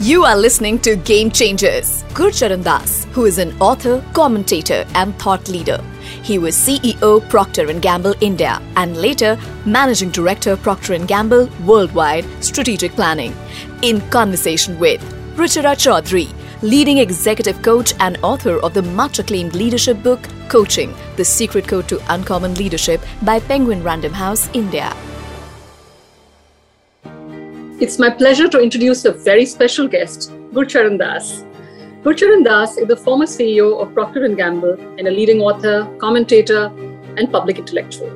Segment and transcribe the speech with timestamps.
[0.00, 2.02] You are listening to Game Changers.
[2.14, 5.80] Gurcharan Das, who is an author, commentator, and thought leader.
[6.22, 12.26] He was CEO Procter & Gamble India and later Managing Director Procter & Gamble Worldwide
[12.42, 13.34] Strategic Planning.
[13.82, 15.00] In conversation with
[15.36, 16.28] Ruchira Chaudhary,
[16.60, 21.88] leading executive coach and author of the much acclaimed leadership book Coaching: The Secret Code
[21.88, 24.92] to Uncommon Leadership by Penguin Random House India.
[27.84, 31.44] It's my pleasure to introduce a very special guest, Gurcharan Das.
[32.02, 36.72] Gurcharan Das is the former CEO of Procter & Gamble and a leading author, commentator,
[37.18, 38.10] and public intellectual.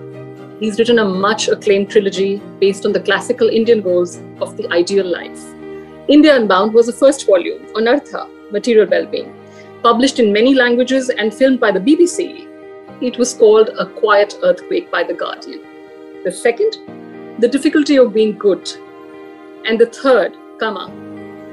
[0.59, 5.05] He's written a much acclaimed trilogy based on the classical Indian goals of the ideal
[5.05, 5.45] life.
[6.09, 9.35] India Unbound was the first volume on Artha, material well-being,
[9.83, 12.49] published in many languages and filmed by the BBC.
[13.03, 15.61] It was called A Quiet Earthquake by The Guardian.
[16.25, 16.79] The second,
[17.39, 18.67] The Difficulty of Being Good
[19.69, 20.91] and the third, Kama,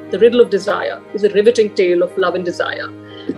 [0.09, 2.87] The Riddle of Desire, is a riveting tale of love and desire.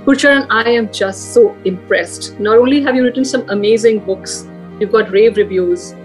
[0.05, 2.39] Gurcharan, I am just so impressed.
[2.39, 4.47] Not only have you written some amazing books,
[4.79, 5.95] you've got rave reviews,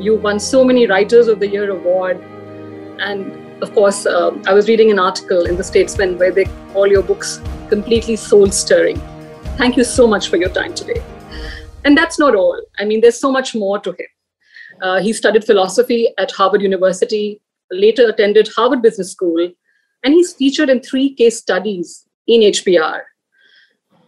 [0.00, 2.20] you won so many Writers of the Year award,
[2.98, 6.88] and of course, um, I was reading an article in the Statesman where they call
[6.88, 9.00] your books completely soul stirring.
[9.56, 11.00] Thank you so much for your time today.
[11.84, 12.60] And that's not all.
[12.80, 14.06] I mean, there's so much more to him.
[14.82, 19.50] Uh, he studied philosophy at Harvard University, later attended Harvard Business School,
[20.04, 23.00] and he's featured in three case studies in HBR.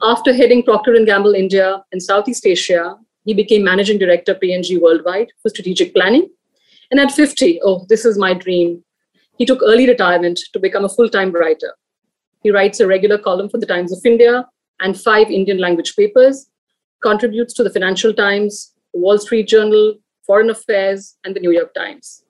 [0.02, 5.28] After heading Procter & Gamble India and Southeast Asia, he became managing director P&G Worldwide
[5.42, 6.30] for strategic planning.
[6.90, 8.84] And at 50, oh, this is my dream,
[9.36, 11.74] he took early retirement to become a full-time writer.
[12.42, 14.46] He writes a regular column for the Times of India
[14.80, 16.48] and five Indian language papers,
[17.02, 22.24] contributes to the Financial Times, Wall Street Journal, Foreign Affairs, and the New York Times.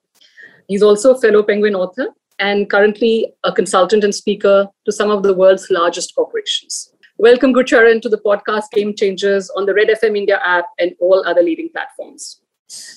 [0.69, 5.23] He's also a fellow Penguin author and currently a consultant and speaker to some of
[5.23, 6.93] the world's largest corporations.
[7.17, 11.23] Welcome, Gurcharan, to the podcast Game Changers on the Red FM India app and all
[11.25, 12.41] other leading platforms.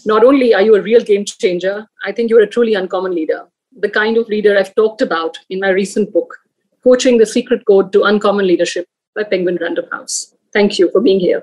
[0.05, 3.47] Not only are you a real game changer, I think you're a truly uncommon leader,
[3.75, 6.37] the kind of leader I've talked about in my recent book,
[6.85, 10.35] Coaching the Secret Code to Uncommon Leadership by Penguin Random House.
[10.53, 11.43] Thank you for being here.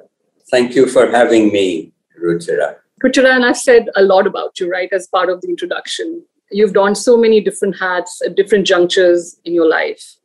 [0.52, 1.92] Thank you for having me,
[2.24, 2.76] Ruchira.
[3.04, 6.24] Ruchira and I've said a lot about you, right, as part of the introduction.
[6.52, 10.16] You've donned so many different hats at different junctures in your life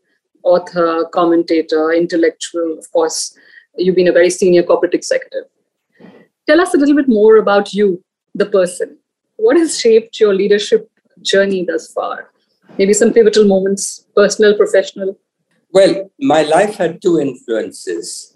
[0.44, 3.36] author, commentator, intellectual, of course.
[3.76, 5.44] You've been a very senior corporate executive.
[6.46, 8.98] Tell us a little bit more about you, the person.
[9.36, 10.90] What has shaped your leadership
[11.22, 12.30] journey thus far?
[12.78, 15.18] Maybe some pivotal moments, personal, professional.
[15.72, 18.34] Well, my life had two influences.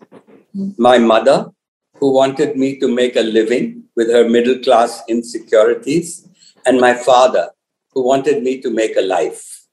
[0.54, 0.70] Hmm.
[0.78, 1.52] My mother,
[2.00, 6.28] who wanted me to make a living with her middle class insecurities,
[6.66, 7.50] and my father,
[7.92, 9.66] who wanted me to make a life.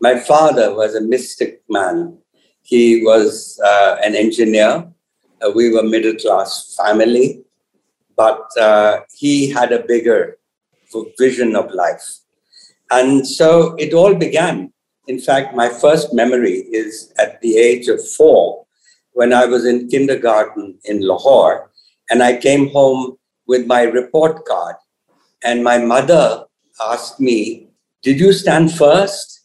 [0.00, 2.18] My father was a mystic man.
[2.62, 4.90] He was uh, an engineer.
[5.40, 7.44] Uh, we were a middle class family,
[8.16, 10.38] but uh, he had a bigger
[11.18, 12.06] vision of life.
[12.90, 14.72] And so it all began.
[15.06, 18.66] In fact, my first memory is at the age of four
[19.12, 21.70] when I was in kindergarten in Lahore.
[22.10, 23.16] And I came home
[23.46, 24.76] with my report card.
[25.42, 26.44] And my mother
[26.80, 27.68] asked me,
[28.02, 29.40] Did you stand first?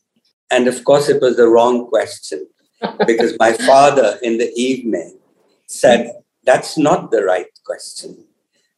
[0.51, 2.47] And of course, it was the wrong question
[3.07, 5.19] because my father in the evening
[5.67, 6.11] said,
[6.43, 8.25] That's not the right question.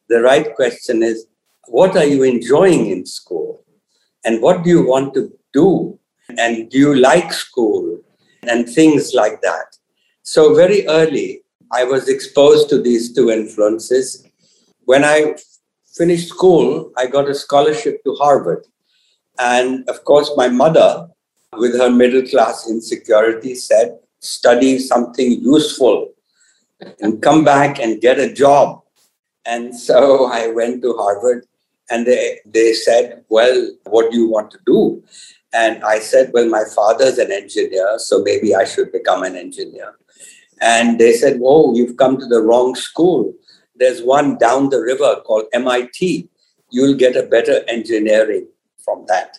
[0.09, 1.25] The right question is,
[1.67, 3.63] What are you enjoying in school?
[4.23, 5.99] And what do you want to do?
[6.37, 7.99] And do you like school?
[8.43, 9.77] And things like that.
[10.29, 14.27] So, very early, I was exposed to these two influences.
[14.83, 15.35] When I
[15.95, 18.65] finished school, I got a scholarship to Harvard.
[19.39, 21.07] And of course, my mother,
[21.53, 26.09] with her middle class insecurity, said, study something useful
[26.99, 28.81] and come back and get a job.
[29.45, 31.45] And so I went to Harvard
[31.89, 35.01] and they, they said, Well, what do you want to do?
[35.53, 39.95] And I said, Well, my father's an engineer, so maybe I should become an engineer.
[40.61, 43.33] And they said, Whoa, you've come to the wrong school.
[43.75, 46.29] There's one down the river called MIT.
[46.71, 48.47] You'll get a better engineering
[48.83, 49.37] from that.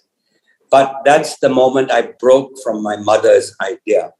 [0.71, 4.13] But that's the moment I broke from my mother's idea.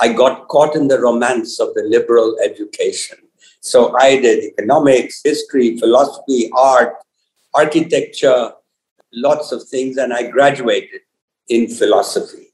[0.00, 3.18] I got caught in the romance of the liberal education.
[3.60, 6.94] So I did economics, history, philosophy, art,
[7.54, 8.52] architecture,
[9.12, 11.02] lots of things, and I graduated
[11.52, 12.52] in philosophy.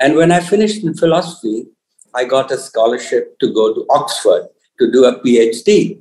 [0.00, 1.66] And when I finished in philosophy,
[2.14, 4.48] I got a scholarship to go to Oxford
[4.78, 6.00] to do a PhD.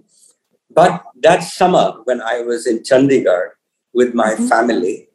[0.70, 3.50] But that summer, when I was in Chandigarh
[3.94, 4.48] with my mm-hmm.
[4.48, 5.10] family,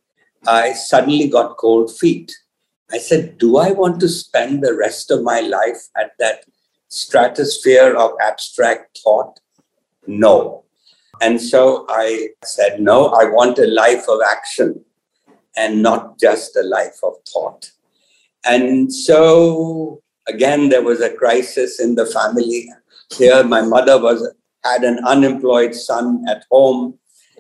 [0.47, 2.33] I suddenly got cold feet.
[2.91, 6.45] I said, Do I want to spend the rest of my life at that
[6.89, 9.39] stratosphere of abstract thought?
[10.07, 10.65] No.
[11.21, 14.85] And so I said, No, I want a life of action
[15.57, 17.71] and not just a life of thought.
[18.45, 22.71] And so again, there was a crisis in the family.
[23.17, 24.33] Here, my mother was
[24.65, 26.99] had an unemployed son at home,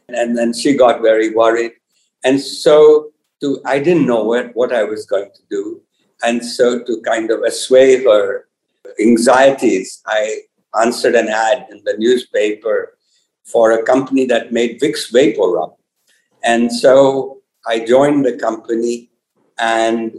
[0.08, 1.72] and then she got very worried.
[2.24, 5.82] And so, to I didn't know what, what I was going to do,
[6.22, 8.48] and so to kind of assuage her
[9.00, 10.42] anxieties, I
[10.80, 12.96] answered an ad in the newspaper
[13.44, 15.74] for a company that made Vicks Vapor Rub.
[16.44, 19.10] And so I joined the company,
[19.58, 20.16] and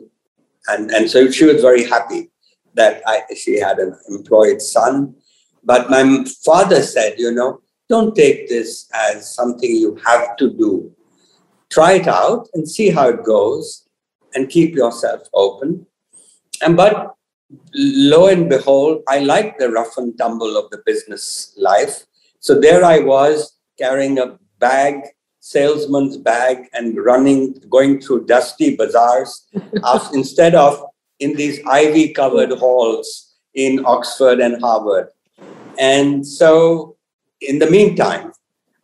[0.67, 2.31] and and so she was very happy
[2.75, 5.15] that I, she had an employed son.
[5.63, 10.91] But my father said, you know, don't take this as something you have to do.
[11.69, 13.87] Try it out and see how it goes
[14.33, 15.85] and keep yourself open.
[16.61, 17.15] And but
[17.73, 22.05] lo and behold, I like the rough and tumble of the business life.
[22.39, 25.01] So there I was carrying a bag,
[25.43, 29.45] salesman's bag, and running, going through dusty bazaars
[30.13, 30.81] instead of
[31.19, 35.09] in these ivy covered halls in Oxford and Harvard.
[35.77, 36.95] And so,
[37.41, 38.31] in the meantime,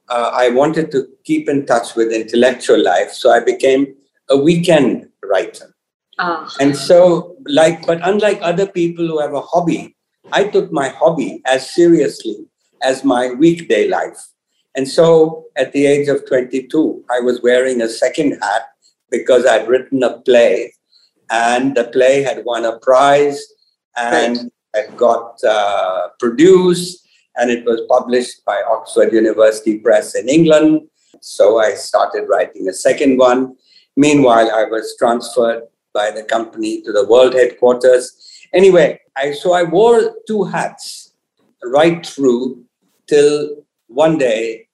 [0.10, 3.14] uh, I wanted to keep in touch with intellectual life.
[3.14, 3.96] So I became
[4.30, 5.74] a weekend writer.
[6.18, 6.54] Ah.
[6.60, 9.96] And so, like, but unlike other people who have a hobby,
[10.34, 12.48] I took my hobby as seriously
[12.82, 14.20] as my weekday life.
[14.76, 18.64] And so at the age of 22, I was wearing a second hat
[19.10, 20.74] because I'd written a play
[21.32, 23.42] and the play had won a prize
[23.98, 24.86] and right.
[24.88, 30.88] had got uh, produced and it was published by Oxford University Press in England.
[31.22, 33.56] So I started writing a second one.
[33.96, 35.64] Meanwhile, I was transferred
[35.94, 38.16] by the company to the world headquarters.
[38.54, 41.14] Anyway, I, so I wore two hats
[41.64, 42.64] right through
[43.08, 44.68] till one day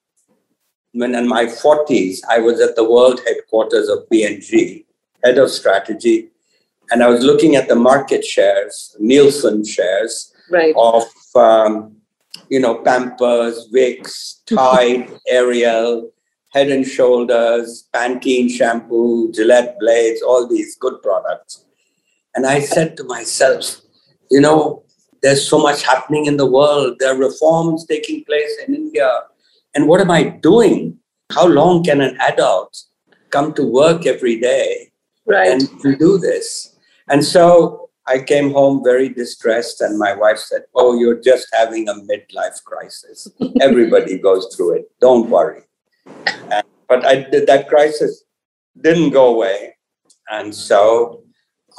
[0.91, 4.85] when in my 40s, I was at the world headquarters of P&G,
[5.23, 6.29] head of strategy,
[6.91, 10.73] and I was looking at the market shares, Nielsen shares right.
[10.77, 11.03] of,
[11.35, 11.97] um,
[12.50, 16.12] you know, Pampers, Vicks, Tide, Ariel,
[16.51, 21.65] Head and Shoulders, Pantene shampoo, Gillette blades, all these good products.
[22.35, 23.81] And I said to myself,
[24.31, 24.85] you know,
[25.25, 26.98] there's so much happening in the world.
[27.00, 29.22] There are reforms taking place in India.
[29.74, 31.00] And what am I doing?
[31.31, 32.83] How long can an adult
[33.31, 34.92] come to work every day
[35.25, 35.50] right.
[35.50, 35.68] and
[35.98, 36.77] do this?
[37.10, 41.89] And so I came home very distressed, and my wife said, Oh, you're just having
[41.89, 43.27] a midlife crisis.
[43.62, 44.92] Everybody goes through it.
[45.01, 45.63] Don't worry.
[46.51, 48.25] And, but I did, that crisis
[48.80, 49.75] didn't go away.
[50.30, 51.24] And so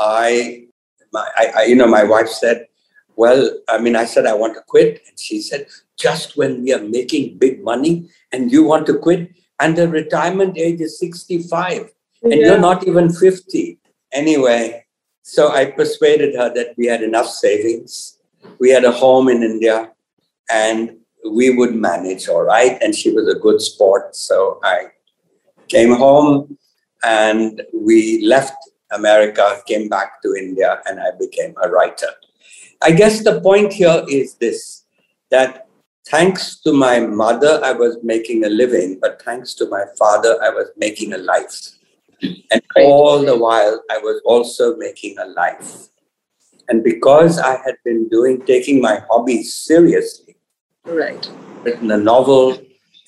[0.00, 0.64] I,
[1.12, 2.66] my, I, I, you know, my wife said,
[3.16, 5.02] well, I mean, I said, I want to quit.
[5.08, 5.66] And she said,
[5.96, 10.58] just when we are making big money and you want to quit, and the retirement
[10.58, 11.90] age is 65,
[12.22, 12.38] and yeah.
[12.38, 13.78] you're not even 50.
[14.12, 14.84] Anyway,
[15.22, 18.18] so I persuaded her that we had enough savings.
[18.58, 19.92] We had a home in India
[20.50, 20.96] and
[21.28, 22.78] we would manage all right.
[22.82, 24.14] And she was a good sport.
[24.14, 24.88] So I
[25.69, 26.56] came home
[27.02, 28.54] and we left
[28.92, 32.10] America, came back to India, and I became a writer.
[32.82, 34.84] I guess the point here is this
[35.30, 35.66] that
[36.06, 40.50] thanks to my mother, I was making a living, but thanks to my father, I
[40.50, 41.72] was making a life.
[42.22, 45.88] And all the while, I was also making a life.
[46.68, 50.36] And because I had been doing, taking my hobbies seriously,
[50.84, 51.28] right,
[51.62, 52.58] written a novel,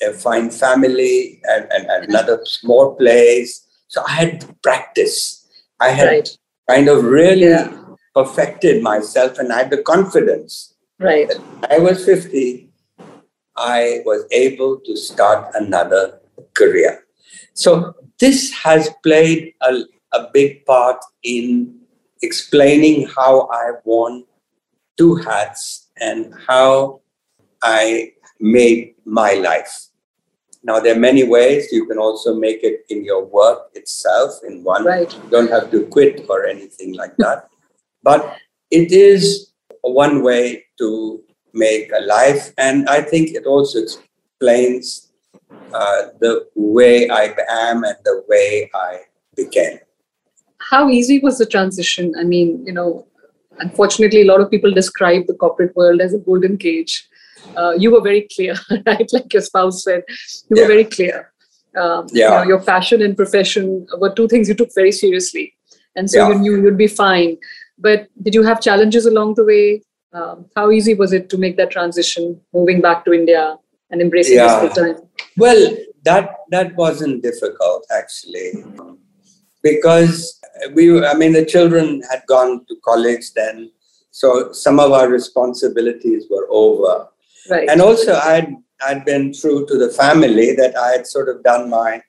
[0.07, 3.67] a fine family, and, and, another small place.
[3.89, 5.47] So I had to practice.
[5.81, 6.39] I had right.
[6.69, 7.88] kind of really yeah.
[8.15, 10.75] Perfected myself, and I had the confidence.
[10.99, 11.31] Right.
[11.71, 12.71] I was 50.
[13.57, 16.21] I was able to start another
[16.55, 17.05] career.
[17.55, 21.79] So this has played a, a big part in
[22.23, 24.25] explaining how I won
[24.97, 27.01] two hats and how
[27.63, 29.89] I made my life.
[30.63, 31.73] Now, there are many ways.
[31.73, 34.85] You can also make it in your work itself, in one.
[34.85, 35.13] Right.
[35.13, 37.49] You don't have to quit or anything like that.
[38.03, 38.37] But
[38.71, 39.53] it is
[39.83, 41.23] one way to
[41.55, 42.53] make a life.
[42.59, 45.11] And I think it also explains
[45.73, 49.01] uh, the way I am and the way I
[49.37, 49.79] became.
[50.59, 52.15] How easy was the transition?
[52.19, 53.07] I mean, you know,
[53.59, 57.09] unfortunately, a lot of people describe the corporate world as a golden cage.
[57.57, 58.55] Uh, you were very clear,
[58.87, 59.09] right?
[59.13, 60.03] Like your spouse said,
[60.51, 60.63] you yeah.
[60.63, 61.33] were very clear.
[61.77, 62.25] Um, yeah.
[62.29, 65.55] You know, your passion and profession were two things you took very seriously.
[65.97, 66.29] and so Yeah.
[66.29, 67.37] you knew you'd be fine.
[67.79, 69.83] But did you have challenges along the way?
[70.13, 73.57] Um, how easy was it to make that transition, moving back to India
[73.91, 74.61] and embracing Yeah.
[74.65, 75.03] this full time?
[75.37, 78.65] Well, that that wasn't difficult actually,
[79.63, 80.41] because
[80.75, 81.05] we.
[81.05, 83.71] I mean, the children had gone to college then,
[84.11, 87.09] so some of our responsibilities were over.
[87.51, 87.69] Right.
[87.69, 88.55] And also, I'd
[88.87, 92.01] I'd been true to the family that I had sort of done my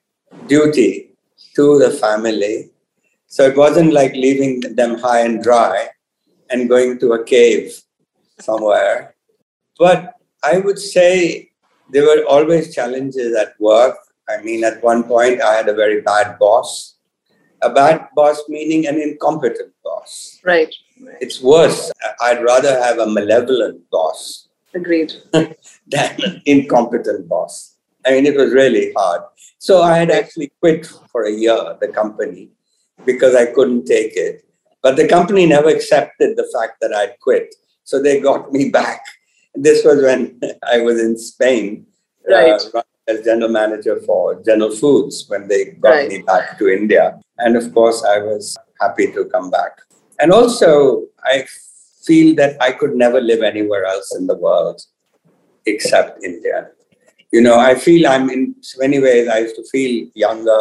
[0.46, 1.16] duty
[1.56, 2.70] to the family.
[3.30, 5.86] So it wasn't like leaving them high and dry
[6.50, 7.80] and going to a cave
[8.40, 9.14] somewhere.
[9.78, 11.50] But I would say
[11.92, 13.96] there were always challenges at work.
[14.28, 16.96] I mean, at one point, I had a very bad boss.
[17.62, 20.40] A bad boss meaning an incompetent boss.
[20.44, 20.74] right.
[21.20, 21.92] It's worse.
[22.20, 25.14] I'd rather have a malevolent boss Agreed.
[25.32, 25.54] than
[26.26, 27.76] an incompetent boss.
[28.04, 29.22] I mean, it was really hard.
[29.58, 32.50] So I had actually quit for a year, the company,
[33.04, 34.44] because I couldn't take it.
[34.82, 37.54] But the company never accepted the fact that I'd quit.
[37.84, 39.02] So they got me back.
[39.54, 41.86] This was when I was in Spain
[42.28, 42.60] Right.
[42.74, 46.08] uh, as general manager for General Foods when they got Right.
[46.08, 47.18] me back to India.
[47.38, 49.80] And of course, I was happy to come back.
[50.20, 51.46] And also, I
[52.04, 54.80] feel that I could never live anywhere else in the world
[55.66, 56.68] except India.
[57.32, 60.60] You know, I feel I'm in many ways, I used to feel younger,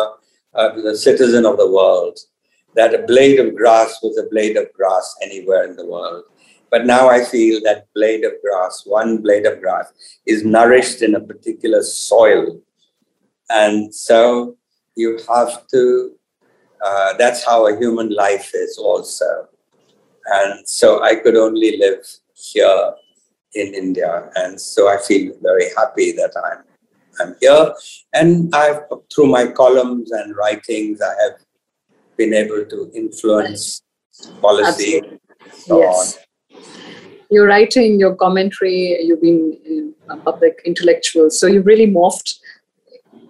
[0.54, 2.20] uh, the citizen of the world,
[2.76, 6.24] that a blade of grass was a blade of grass anywhere in the world.
[6.72, 9.92] But now I feel that blade of grass, one blade of grass,
[10.26, 12.62] is nourished in a particular soil.
[13.50, 14.56] And so
[14.96, 16.12] you have to,
[16.86, 19.48] uh, that's how a human life is also.
[20.28, 22.94] And so I could only live here
[23.56, 24.30] in India.
[24.36, 26.64] And so I feel very happy that I'm,
[27.20, 27.74] I'm here.
[28.14, 28.82] And I've,
[29.14, 31.40] through my columns and writings, I have
[32.18, 33.82] been able to influence
[34.42, 35.02] policy.
[35.54, 36.20] So yes.
[37.32, 42.40] Your writing, your commentary, you've been a public intellectual, so you've really morphed,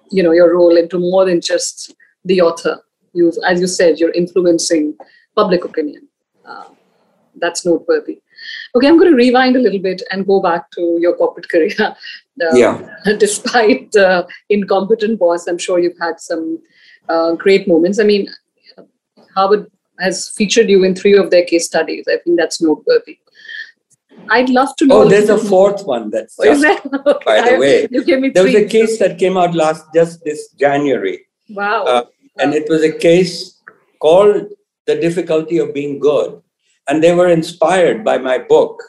[0.10, 1.94] you know, your role into more than just
[2.24, 2.82] the author.
[3.14, 4.96] You've, as you said, you're influencing
[5.36, 6.08] public opinion.
[6.46, 6.70] Uh,
[7.36, 8.22] that's noteworthy.
[8.76, 11.96] Okay, I'm going to rewind a little bit and go back to your corporate career.
[12.42, 12.96] Uh, Yeah.
[13.18, 16.60] Despite uh, incompetent boss, I'm sure you've had some
[17.08, 18.00] uh, great moments.
[18.00, 18.28] I mean,
[19.36, 22.06] Harvard has featured you in three of their case studies.
[22.08, 23.20] I think that's noteworthy.
[24.30, 25.02] I'd love to know.
[25.04, 26.48] Oh, there's a fourth one that's more.
[26.48, 27.02] Is just, there?
[27.08, 27.88] Okay, by the way.
[27.90, 31.26] you gave me there was a case that came out last just this January.
[31.50, 31.84] Wow.
[31.86, 32.06] uh,
[32.38, 33.60] and it was a case
[34.00, 34.48] called
[34.86, 36.42] The Difficulty of Being Good.
[36.88, 38.82] And they were inspired by my book,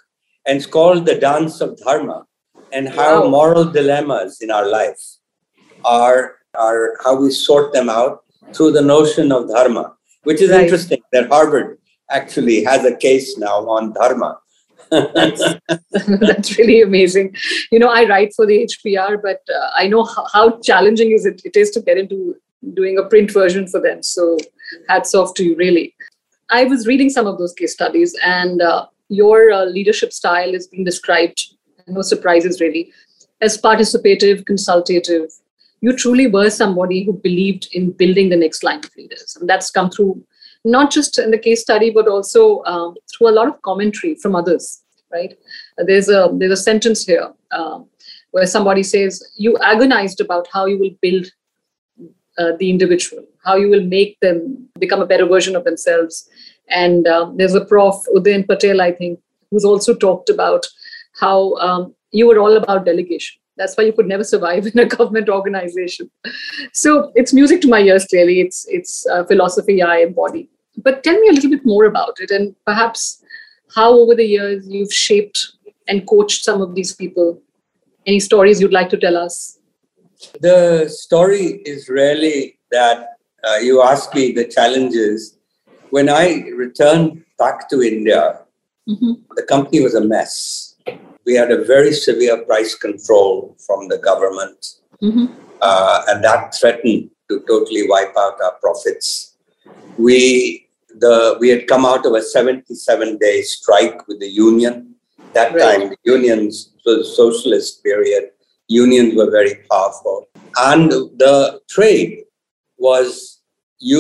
[0.47, 2.27] and it's called The Dance of Dharma
[2.73, 3.29] and how Wow.
[3.31, 5.01] moral dilemmas in our life
[5.85, 8.25] are, are how we sort them out
[8.55, 10.63] through the notion of dharma, which is Right.
[10.63, 11.79] interesting that Harvard
[12.11, 14.39] actually has a case now on dharma.
[14.91, 15.43] That's,
[16.21, 17.37] that's really amazing.
[17.71, 21.25] You know, I write for the HBR, but uh, I know how, how challenging is
[21.25, 22.37] it, it is to get into
[22.75, 24.03] doing a print version for them.
[24.03, 24.37] So
[24.89, 25.95] hats off to you, really.
[26.51, 30.67] I was reading some of those case studies, and uh, your uh, leadership style is
[30.67, 31.55] being described,
[31.93, 32.93] no surprises really,
[33.41, 35.31] as participative, consultative.
[35.81, 39.37] You truly were somebody who believed in building the next line of leaders.
[39.41, 40.23] And that's come through
[40.65, 44.35] not just in the case study, but also um, through a lot of commentary from
[44.35, 45.37] others, right?
[45.79, 47.87] Uh, There's a, there's a sentence here um,
[48.33, 51.27] where somebody says, You agonized about how you will build
[52.39, 56.29] uh, the individual, how you will make them become a better version of themselves.
[56.69, 59.19] And um, there's a prof, Udayan Patel, I think,
[59.51, 60.67] who's also talked about
[61.21, 63.41] how um, you were all about delegation.
[63.57, 66.11] That's why you could never survive in a government organization.
[66.73, 68.07] So it's music to my ears.
[68.07, 70.49] Clearly, it's it's uh, philosophy I embody.
[70.83, 73.23] But tell me a little bit more about it, and perhaps
[73.75, 75.53] how over the years you've shaped
[75.89, 77.41] and coached some of these people.
[78.07, 79.59] Any stories you'd like to tell us?
[80.41, 83.09] The story is really that
[83.45, 85.39] uh, you asked me the challenges.
[85.91, 88.41] When I returned back to India,
[88.89, 89.21] Mhm.
[89.37, 90.70] the company was a mess.
[91.31, 94.61] We had a very severe price control from the government,
[95.01, 95.27] Mhm.
[95.69, 99.07] uh, and that threatened to totally wipe out our profits.
[100.07, 100.21] We
[101.05, 104.75] the we had come out of a 77 day strike with the union.
[105.37, 105.63] That Right.
[105.67, 108.25] time, the unions was a socialist period.
[108.85, 110.17] Unions were very powerful,
[110.73, 110.91] and
[111.25, 111.37] the
[111.77, 112.13] trade
[112.89, 113.09] was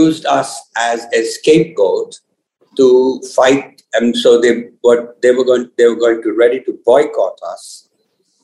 [0.00, 0.50] used us
[0.90, 2.10] as a scapegoat
[2.80, 2.88] to
[3.34, 7.38] fight and so they were they were going they were going to ready to boycott
[7.52, 7.88] us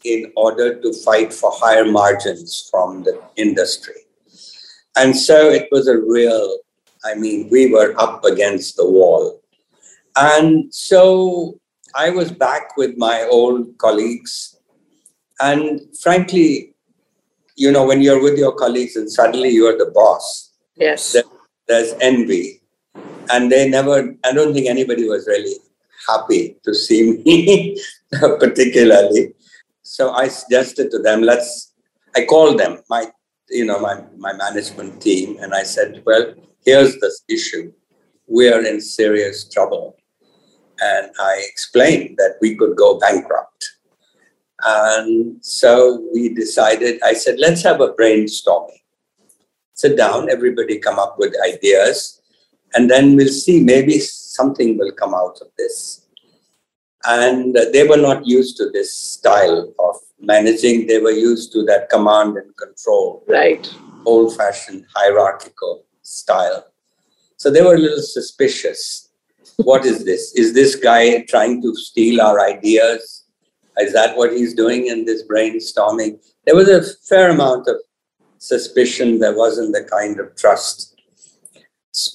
[0.05, 4.01] in order to fight for higher margins from the industry
[4.97, 6.59] and so it was a real
[7.07, 9.41] I mean, we were up against the wall.
[10.17, 11.61] And so
[11.95, 14.59] I was back with my old colleagues.
[15.41, 16.75] And frankly,
[17.57, 21.23] you know, when you're with your colleagues and suddenly you're the boss, yes, there,
[21.69, 22.56] there's envy.
[23.31, 25.55] And they never, I don't think anybody was really
[26.09, 27.81] happy to see me
[28.39, 29.35] particularly.
[29.83, 31.73] So I suggested to them, let's,
[32.15, 33.11] I called them, my,
[33.49, 37.73] you know, my, my management team, and I said, well, here's the issue.
[38.27, 39.97] We are in serious trouble.
[40.81, 43.71] And I explained that we could go bankrupt.
[44.65, 48.81] And so we decided, I said, let's have a brainstorming.
[49.75, 52.16] Sit down, everybody come up with ideas,
[52.75, 56.07] and then we'll see maybe something will come out of this.
[57.05, 61.89] And they were not used to this style of managing, they were used to that
[61.89, 63.25] command and control.
[63.29, 63.73] Right.
[64.05, 66.67] Old fashioned hierarchical style.
[67.37, 69.07] So they were a little suspicious.
[69.59, 70.35] what is this?
[70.35, 73.25] Is this guy trying to steal our ideas?
[73.79, 76.19] Is that what he's doing in this brainstorming?
[76.45, 77.77] There was a fair amount of
[78.39, 79.19] suspicion.
[79.19, 80.96] There wasn't the kind of trust.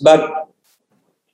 [0.02, 0.50] But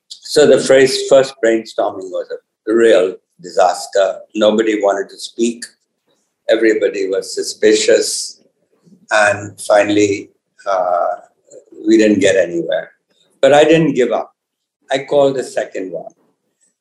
[0.07, 4.21] so the phrase first brainstorming was a real disaster.
[4.35, 5.65] Nobody wanted to speak.
[6.49, 8.43] Everybody was suspicious.
[9.11, 10.31] And finally,
[10.65, 11.15] uh,
[11.85, 12.91] we didn't get anywhere.
[13.41, 14.35] But I didn't give up.
[14.91, 16.11] I called the second one.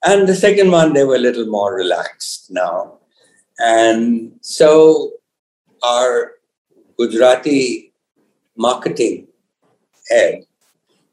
[0.05, 2.99] And the second one, they were a little more relaxed now.
[3.59, 5.13] And so
[5.83, 6.33] our
[6.97, 7.93] Gujarati
[8.57, 9.29] marketing
[10.09, 10.46] head,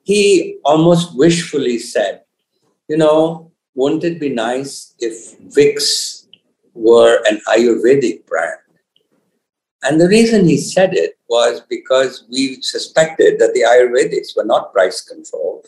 [0.03, 2.21] he almost wishfully said,
[2.87, 6.27] you know, wouldn't it be nice if Vicks
[6.73, 8.59] were an Ayurvedic brand?
[9.83, 14.71] And the reason he said it was because we suspected that the Ayurvedics were not
[14.71, 15.67] price controlled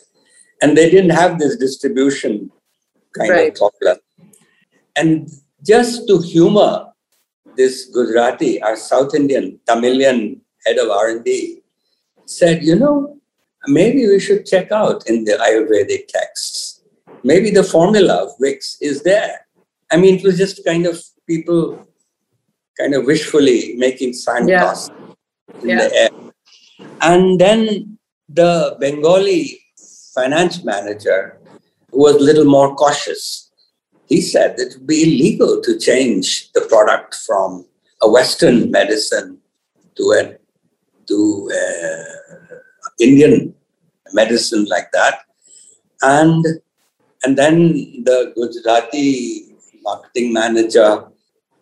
[0.62, 2.50] and they didn't have this distribution
[3.14, 3.48] kind right.
[3.52, 3.98] of problem.
[4.96, 5.30] And
[5.62, 6.86] just to humor
[7.56, 11.62] this Gujarati, our South Indian, Tamilian head of R&D,
[12.24, 13.15] said, you know,
[13.68, 16.82] maybe we should check out in the Ayurvedic texts.
[17.22, 19.46] Maybe the formula of Vicks is there.
[19.90, 21.86] I mean, it was just kind of people
[22.78, 24.90] kind of wishfully making sandcastles
[25.48, 25.62] yeah.
[25.62, 25.88] in yeah.
[25.88, 26.10] the air.
[27.00, 27.98] And then
[28.28, 29.60] the Bengali
[30.14, 31.38] finance manager,
[31.90, 33.50] who was a little more cautious,
[34.06, 37.66] he said that it would be illegal to change the product from
[38.02, 39.38] a Western medicine
[39.96, 40.38] to an
[41.08, 41.64] to a
[43.00, 43.54] Indian
[44.12, 45.20] medicine like that,
[46.02, 46.44] and
[47.24, 51.06] and then the Gujarati marketing manager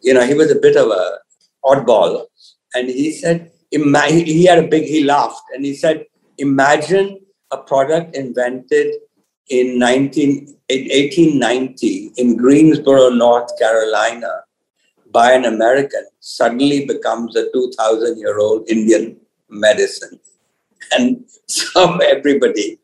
[0.05, 1.19] you know, he was a bit of a
[1.65, 2.27] oddball.
[2.75, 6.05] And he said, he had a big, he laughed and he said,
[6.39, 8.95] imagine a product invented
[9.49, 14.43] in, 19, in 1890 in Greensboro, North Carolina
[15.11, 19.17] by an American suddenly becomes a 2,000 year old Indian
[19.49, 20.19] medicine.
[20.93, 22.79] And so everybody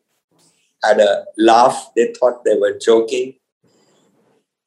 [0.83, 1.91] had a laugh.
[1.95, 3.35] They thought they were joking.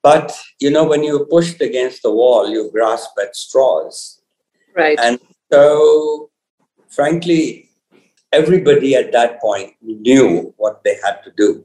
[0.03, 4.21] But you know, when you're pushed against the wall, you grasp at straws.
[4.75, 4.99] Right.
[5.01, 5.19] And
[5.53, 6.31] so,
[6.89, 7.71] frankly,
[8.33, 11.65] everybody at that point knew what they had to do.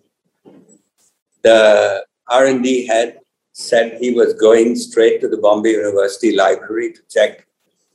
[1.43, 3.19] The R&D head
[3.53, 7.45] said he was going straight to the Bombay University Library to check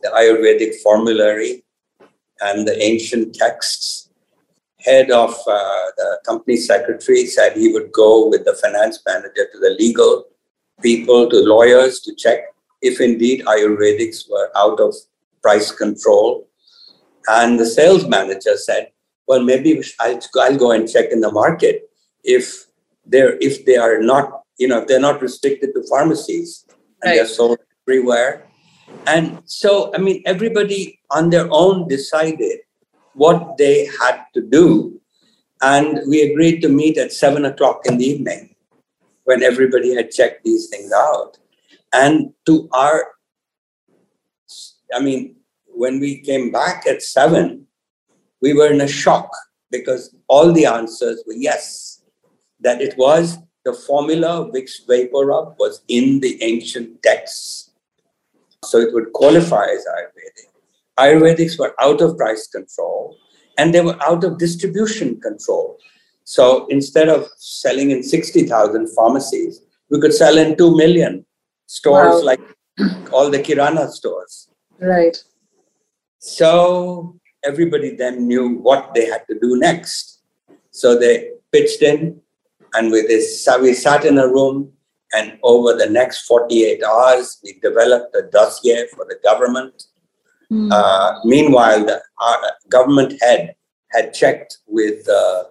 [0.03, 1.64] the Ayurvedic formulary
[2.45, 4.11] and the ancient texts.
[4.81, 9.59] Head of uh, the company secretary said he would go with the finance manager to
[9.59, 10.27] the legal
[10.83, 12.41] people to lawyers to check
[12.83, 14.95] if indeed Ayurvedics were out of
[15.43, 16.47] price control.
[17.29, 18.91] And the sales manager said,
[19.27, 21.91] well, maybe I'll, I'll go and check in the market
[22.23, 22.67] if
[23.07, 27.17] they're if they are not, you know, if they're not restricted to pharmacies and right.
[27.17, 28.47] they're sold everywhere.
[29.07, 32.61] And so, I mean, everybody on their own decided
[33.15, 35.01] what they had to do.
[35.63, 38.55] And we agreed to meet at seven o'clock in the evening
[39.25, 41.39] when everybody had checked these things out.
[41.93, 43.13] And to our,
[44.95, 47.67] I mean, when we came back at seven,
[48.41, 49.31] we were in a shock
[49.71, 52.03] because all the answers were yes,
[52.61, 57.64] that it was the formula Vicks Vapor Rub was in the ancient texts.
[58.71, 60.49] So it would qualify as Ayurvedic.
[60.99, 63.17] Ayurvedics were out of price control
[63.59, 65.79] and they were out of distribution control.
[66.25, 71.25] So instead of selling in 60,000 pharmacies, we could sell in 2 million
[71.67, 72.25] stores wow.
[72.25, 72.41] like
[73.13, 74.49] all the Kirana stores.
[74.81, 75.17] Right.
[76.19, 80.23] So everybody then knew what they had to do next.
[80.71, 82.21] So they pitched in,
[82.73, 84.73] and with this, we sat in a room,
[85.15, 89.85] and over the next 48 hours, we developed a dossier for the government.
[90.51, 90.73] Mm.
[90.73, 92.03] Uh, meanwhile, the
[92.69, 93.55] government head
[93.93, 95.45] had checked with uh,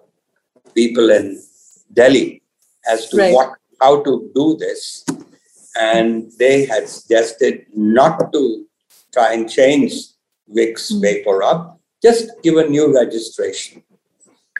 [0.74, 1.40] people in
[1.92, 2.42] Delhi
[2.86, 3.34] as to right.
[3.34, 5.04] what how to do this,
[5.76, 8.66] and they had suggested not to
[9.12, 9.92] try and change
[10.50, 11.00] Vicks mm.
[11.00, 13.82] Vapor Rub, just give a new registration.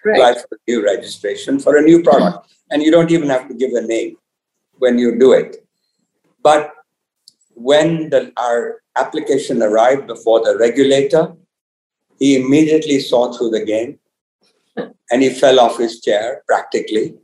[0.04, 0.16] Right.
[0.16, 2.52] Apply for a new registration for a new product.
[2.70, 4.16] And you don't even have to give a name
[4.78, 5.66] when you do it.
[6.42, 6.72] But
[7.54, 11.34] when the, our application arrived before the regulator,
[12.18, 13.98] he immediately saw through the game
[15.10, 17.14] and he fell off his chair practically.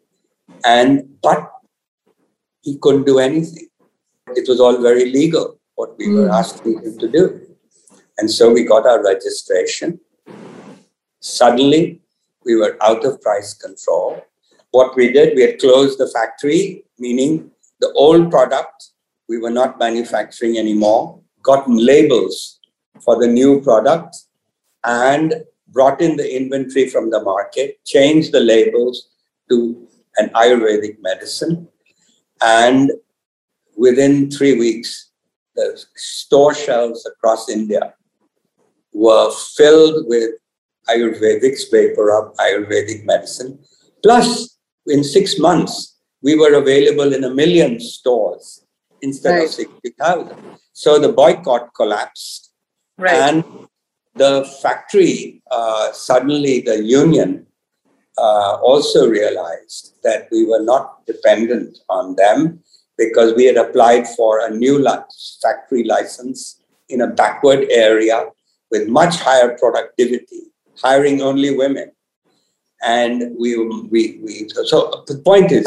[0.65, 1.51] And but
[2.63, 3.69] he couldn't do anything.
[4.37, 6.15] It was all very legal, what we mm.
[6.15, 6.33] were hmm.
[6.33, 7.41] asking him to do.
[8.19, 9.99] And so we got our registration.
[11.21, 12.01] Suddenly,
[12.45, 14.23] we were out of price control.
[14.73, 18.91] What we did, we had closed the factory, meaning the old product
[19.29, 22.61] we were not manufacturing anymore, gotten labels
[23.01, 24.17] for the new product,
[24.85, 25.35] and
[25.69, 29.11] brought in the inventory from the market, changed the labels
[29.49, 31.69] to an Ayurvedic medicine.
[32.43, 32.91] And
[33.77, 35.11] within three weeks,
[35.55, 37.95] the store shelves across India
[38.93, 40.31] were filled with
[40.89, 43.59] Ayurvedics, vapor rub, Ayurvedic medicine.
[44.03, 48.67] Plus, in six months, we were available in a million stores
[49.03, 49.45] instead right.
[49.45, 50.37] of 60,000.
[50.73, 52.53] So the boycott collapsed.
[52.99, 53.15] Right.
[53.15, 53.45] And
[54.15, 57.47] the factory, uh, suddenly the union
[58.19, 62.61] uh, also realized that we were not dependent on them
[62.99, 64.85] because we had applied for a new
[65.41, 68.27] factory license in a backward area
[68.71, 71.91] with much higher productivity, hiring only women.
[72.83, 75.67] And we, we, we so the point is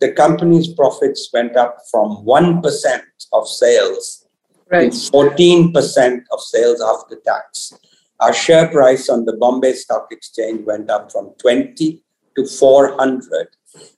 [0.00, 3.00] the company's profits went up from 1%
[3.32, 4.26] of sales
[4.70, 4.92] right.
[4.92, 7.72] to 14% of sales after tax.
[8.20, 12.02] Our share price on the Bombay Stock Exchange went up from 20
[12.36, 13.48] to 400.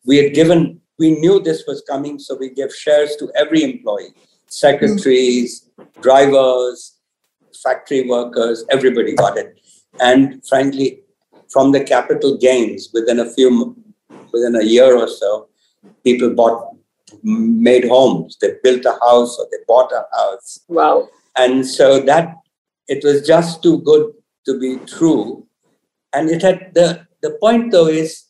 [0.04, 4.14] We had given, we knew this was coming, so we gave shares to every employee,
[4.46, 5.70] secretaries,
[6.00, 6.98] drivers,
[7.62, 9.58] factory workers, everybody got it.
[10.00, 11.01] And frankly,
[11.52, 13.76] from the capital gains within a few,
[14.32, 15.48] within a year or so,
[16.04, 16.74] people bought,
[17.22, 18.38] made homes.
[18.40, 20.60] They built a house or they bought a house.
[20.68, 21.08] Wow.
[21.36, 22.34] And so that
[22.88, 24.12] it was just too good
[24.46, 25.46] to be true.
[26.12, 28.24] And it had the the point though is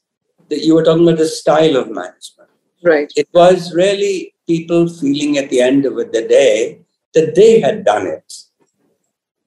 [0.50, 2.50] that you were talking about the style of management.
[2.84, 3.10] Right.
[3.16, 6.80] It was really people feeling at the end of the day
[7.14, 8.32] that they had done it.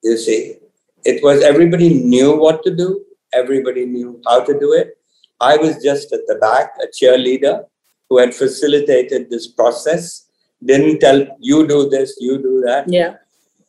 [0.03, 0.55] You see,
[1.03, 3.05] it was everybody knew what to do,
[3.35, 4.97] everybody knew how to do it.
[5.41, 7.65] I was just at the back, a cheerleader
[8.09, 10.27] who had facilitated this process,
[10.63, 12.85] didn't tell you do this, you do that.
[12.87, 13.15] Yeah.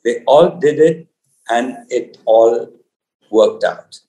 [0.05, 1.09] They all did it
[1.51, 2.69] and it all
[3.31, 4.01] worked out.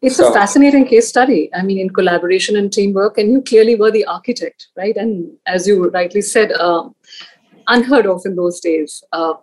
[0.00, 1.50] It's so, a fascinating case study.
[1.54, 4.96] I mean, in collaboration and teamwork, and you clearly were the architect, right?
[4.96, 6.88] And as you rightly said, uh,
[7.68, 9.02] unheard of in those days.
[9.12, 9.34] Uh,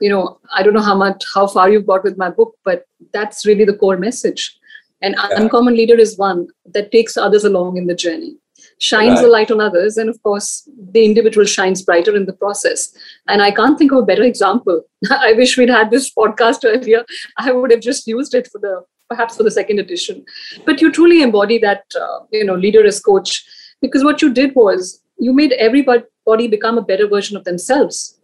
[0.00, 2.86] you know, I don't know how much, how far you've got with my book, but
[3.12, 4.57] that's really the core message.
[5.00, 5.40] And yeah.
[5.40, 8.36] uncommon leader is one that takes others along in the journey
[8.80, 9.24] shines right.
[9.24, 12.92] a light on others and of course the individual shines brighter in the process.
[13.26, 14.82] And i can't think of a better example.
[15.10, 17.04] I wish we'd had this podcast earlier.
[17.36, 20.24] I would have just used it for the perhaps for the second edition.
[20.66, 23.44] But you truly embody that uh, you know leader as coach
[23.80, 28.18] because what you did was you made everybody become a better version of themselves.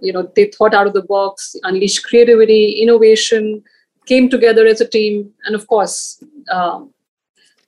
[0.00, 3.62] You know they thought out of the box unleashed creativity innovation
[4.06, 6.92] came together as a team and of course um,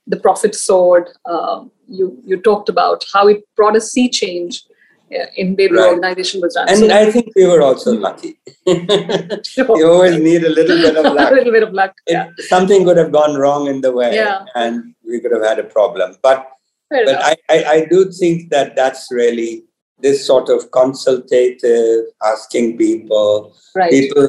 [0.06, 4.64] the profit soared um, you you talked about how it brought a sea change
[5.10, 5.92] uh, in the way the right.
[5.94, 6.68] organization was run.
[6.68, 8.38] And so, I think we were also lucky.
[8.66, 11.30] you always need a little bit of luck.
[11.30, 11.94] a little bit of luck.
[12.06, 12.28] Yeah.
[12.40, 14.44] something could have gone wrong in the way, yeah.
[14.54, 16.14] and we could have had a problem.
[16.22, 16.46] But
[16.90, 19.64] Fair but I, I, I do think that that's really
[20.00, 23.56] this sort of consultative, asking people.
[23.74, 23.90] Right.
[23.90, 24.28] People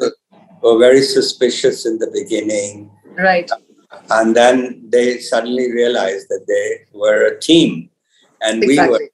[0.61, 2.91] were very suspicious in the beginning.
[3.17, 3.49] Right.
[4.09, 7.89] And then they suddenly realized that they were a team.
[8.41, 8.99] And exactly.
[8.99, 9.09] we were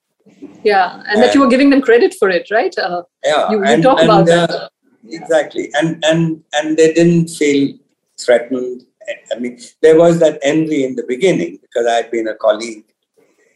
[0.64, 2.76] yeah and, and, that you were giving them credit for it right?
[2.78, 4.72] Uh, yeah you, you and, talk and, about uh, that.
[5.10, 5.72] exactly.
[5.76, 7.78] And and and they didn't feel
[8.20, 8.84] threatened.
[9.32, 12.86] I mean there was that envy in the beginning because i had been a colleague.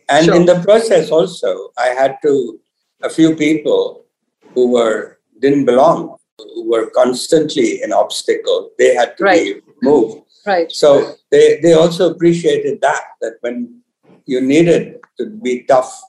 [0.10, 0.36] And sure.
[0.36, 2.60] in the process also i had to
[3.04, 4.06] a few people
[4.54, 6.19] who were didn't belong
[6.58, 9.56] were constantly an obstacle they had to right.
[9.56, 10.21] be move.
[10.45, 10.71] Right.
[10.71, 13.82] So they, they also appreciated that, that when
[14.25, 16.02] you needed to be tough,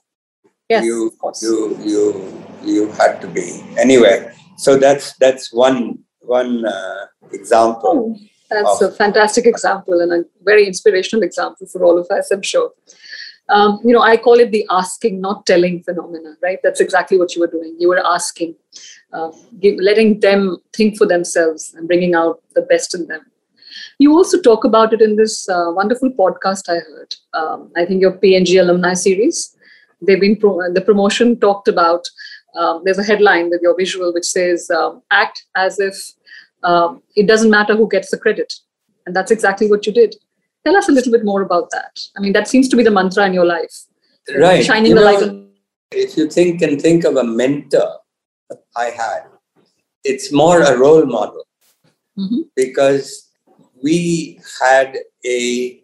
[0.69, 3.61] Yes, you, you, you, you had to be.
[3.77, 8.17] Anyway, so that's, that's one, one uh, example.
[8.17, 12.41] Oh, that's a fantastic example and a very inspirational example for all of us, I'm
[12.41, 12.71] sure.
[13.49, 16.59] Um, you know, I call it the asking, not telling phenomena, right?
[16.63, 17.75] That's exactly what you were doing.
[17.77, 18.55] You were asking,
[19.13, 23.25] uh, give, letting them think for themselves and bringing out the best in them.
[23.99, 27.15] You also talk about it in this uh, wonderful podcast I heard.
[27.33, 29.55] Um, I think your P&G alumni series.
[30.01, 32.07] They've been pro- the promotion talked about.
[32.55, 35.95] Um, there's a headline with your visual which says, um, "Act as if
[36.63, 38.51] um, it doesn't matter who gets the credit,"
[39.05, 40.15] and that's exactly what you did.
[40.65, 41.99] Tell us a little bit more about that.
[42.17, 43.85] I mean, that seems to be the mantra in your life.
[44.35, 44.65] Right.
[44.65, 45.49] Shining You the light know, on.
[45.91, 47.89] If you think and think of a mentor
[48.75, 49.23] I had,
[50.03, 51.45] it's more a role model
[52.17, 52.49] Mhm.
[52.55, 53.29] because
[53.83, 55.77] we had a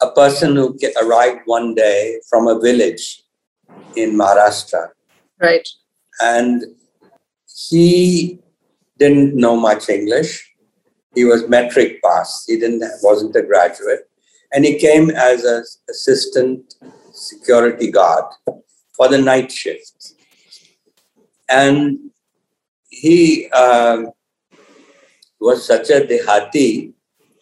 [0.00, 3.22] a person who arrived one day from a village
[3.96, 4.90] in Maharashtra
[5.40, 5.66] Right.
[6.20, 6.64] and
[7.70, 8.38] he
[8.98, 10.52] didn't know much English.
[11.14, 12.44] He was matric pass.
[12.46, 14.10] He didn't wasn't a graduate,
[14.52, 16.74] and he came as an assistant
[17.12, 18.24] security guard
[18.96, 20.13] for the night shift.
[21.48, 21.98] And
[22.88, 24.10] he um,
[25.40, 26.92] was such a dehati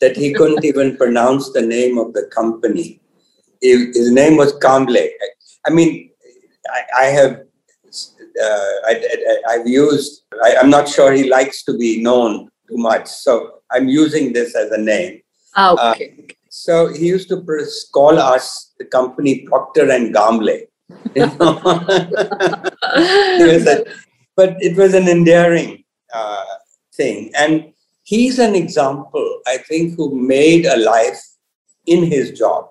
[0.00, 3.00] that he couldn't even pronounce the name of the company.
[3.60, 5.08] His his name was Kamble.
[5.66, 6.10] I mean,
[6.68, 7.42] I, I have
[8.40, 13.06] uh, I, have used, I, I'm not sure he likes to be known too much.
[13.08, 15.20] So I'm using this as a name.
[15.56, 15.94] Ah, Uh.
[16.48, 17.36] So he used to
[17.92, 20.60] call us the company Procter and Gamble.
[21.14, 21.58] You know?
[23.36, 23.84] He a-
[24.34, 26.44] but it was an endearing uh,
[26.94, 27.30] thing.
[27.36, 31.20] And he's an example, I think, who made a life
[31.86, 32.70] in his job.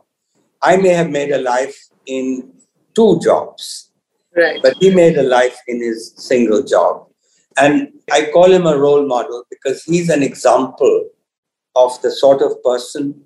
[0.62, 2.51] I may have made a life in
[2.95, 3.91] two jobs
[4.36, 4.62] right.
[4.62, 7.07] but he made a life in his single job.
[7.57, 11.10] And I call him a role model because he's an example
[11.75, 13.23] of the sort of person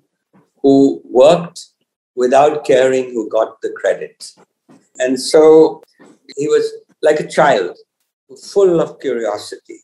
[0.62, 1.66] who worked
[2.14, 4.32] without caring who got the credit.
[4.98, 5.82] And so
[6.36, 7.76] he was like a child,
[8.42, 9.80] full of curiosity.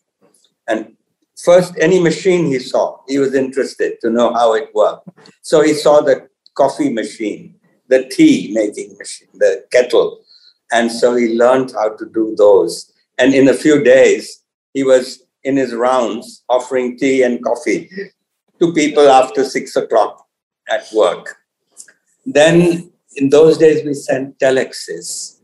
[0.68, 0.96] And
[1.36, 5.08] first, any machine he saw, he was interested to know how it worked.
[5.42, 7.54] So he saw the coffee machine,
[7.88, 10.20] the tea making machine, the kettle.
[10.72, 12.92] And so he learned how to do those.
[13.18, 17.90] And in a few days, he was in his rounds offering tea and coffee
[18.58, 20.26] to people after six o'clock
[20.70, 21.36] at work.
[22.24, 25.40] Then in those days, we sent telexes.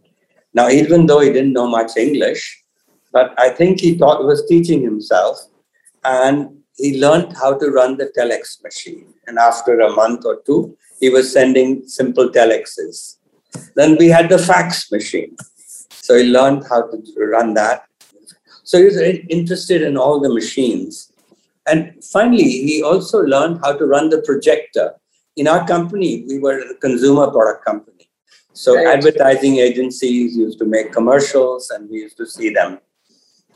[0.54, 2.64] Now, even though he didn't know much English,
[3.12, 5.38] but I think he thought was teaching himself,
[6.04, 9.12] and he learned how to run the telex machine.
[9.26, 13.16] And after a month or two, he was sending simple telexes.
[13.74, 15.36] Then we had the fax machine.
[15.90, 17.84] So he learned how to run that.
[18.64, 18.96] So he was
[19.28, 21.12] interested in all the machines.
[21.66, 24.94] And finally, he also learned how to run the projector.
[25.38, 28.10] In our company, we were a consumer product company.
[28.52, 28.88] So Right.
[28.88, 32.80] advertising agencies used to make commercials and we used to see them.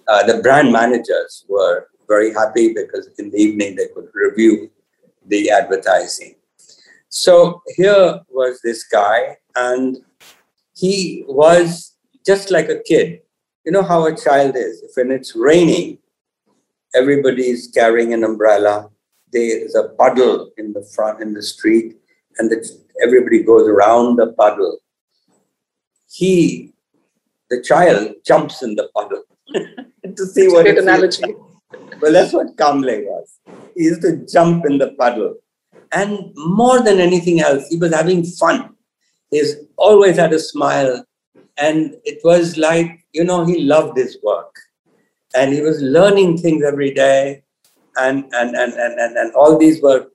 [0.06, 4.70] Uh, the brand managers were very happy because in the evening they could review
[5.26, 6.36] the advertising.
[7.08, 9.98] So here was this guy, and
[10.74, 13.22] he was just like a kid.
[13.64, 14.82] You know how a child is.
[14.82, 15.98] If when it's raining,
[16.94, 18.91] everybody is carrying an umbrella.
[19.32, 21.96] There's a puddle in the front in the street,
[22.38, 22.52] and
[23.02, 24.78] everybody goes around the puddle.
[26.10, 26.72] He,
[27.50, 29.22] the child, jumps in the puddle
[29.54, 31.22] to see what Great it analogy.
[31.22, 31.36] like.
[32.02, 33.38] Well, that's what Kamble was.
[33.76, 35.36] He used to jump in the puddle.
[35.92, 38.74] And more than anything else, he was having fun.
[39.30, 41.04] He's always had a smile.
[41.58, 44.54] And it was like, you know, he loved his work.
[45.34, 47.41] And he was learning things every day.
[47.98, 50.06] And and and and, and, and all these were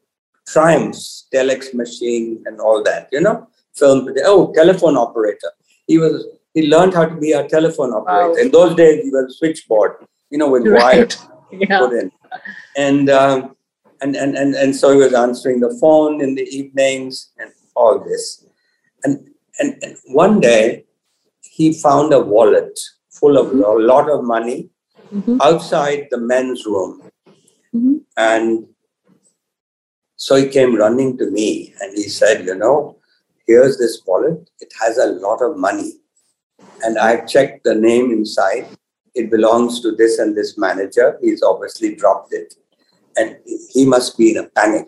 [0.48, 5.52] triumphs, telex machine and all that, you know, film oh, telephone operator.
[5.86, 8.30] He was he learned how to be a telephone operator.
[8.32, 8.36] Wow.
[8.36, 11.08] In those days he was switchboard, you know, with wire
[11.52, 11.80] Yeah.
[11.80, 12.12] put in.
[12.76, 13.56] And, um,
[14.02, 18.00] and, and, and, and so he was answering the phone in the evenings and all
[18.04, 18.46] this.
[19.04, 20.84] And, and, and one day
[21.42, 22.78] he found a wallet
[23.12, 24.70] full of a lot of money
[25.14, 25.38] Mhm.
[25.42, 27.02] outside the men's room.
[27.76, 28.02] Mhm.
[28.18, 28.68] And
[30.16, 32.98] so he came running to me and he said, You know,
[33.46, 34.50] here's this wallet.
[34.60, 35.94] It has a lot of money.
[36.84, 38.68] And I checked the name inside.
[39.16, 41.18] It belongs to this and this manager.
[41.22, 42.54] He's obviously dropped it.
[43.20, 43.38] and
[43.74, 44.88] he must be in a panic.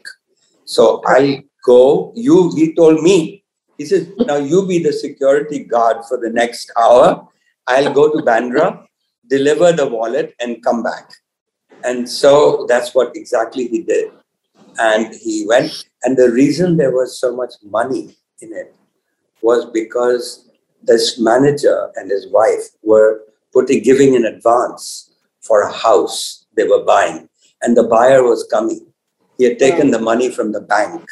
[0.66, 3.44] So I go, you, he told me,
[3.78, 7.28] he says, now you be the security guard for the next hour.
[7.68, 8.86] I'll go to Bandra,
[9.28, 11.10] deliver the wallet, and come back.
[11.84, 14.12] And so that's what exactly he did.
[14.78, 18.76] And he went, and the reason there was so much money in it
[19.42, 20.50] was because
[20.84, 23.22] this manager and his wife were
[23.54, 27.30] putting giving in advance for a house they were buying.
[27.62, 28.88] And the buyer was coming.
[29.38, 31.06] He had taken the money from the bank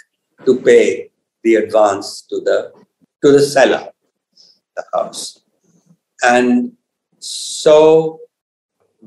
[0.46, 1.10] to pay
[1.44, 2.72] the advance to the
[3.24, 3.90] to the seller
[4.76, 5.40] the house.
[6.22, 6.74] And
[7.20, 8.20] so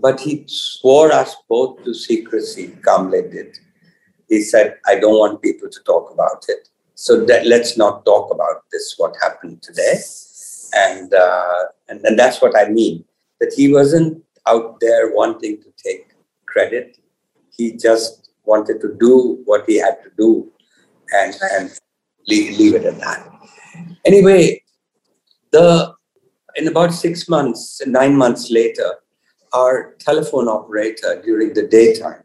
[0.01, 3.59] but he swore us both to secrecy kamble did
[4.29, 8.31] he said i don't want people to talk about it so that, let's not talk
[8.31, 9.95] about this what happened today
[10.75, 13.05] and, uh, and and that's what I mean.
[13.41, 16.09] That he wasn't out there wanting to take
[16.47, 16.99] credit.
[17.57, 20.51] He just wanted to do what he had to do,
[21.13, 21.79] and and
[22.29, 23.31] leave, leave it at that.
[24.05, 24.63] Anyway,
[25.51, 25.95] the
[26.57, 28.97] in about six months, nine months later,
[29.53, 32.23] our telephone operator during the daytime